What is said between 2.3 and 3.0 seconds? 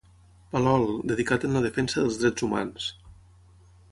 humans.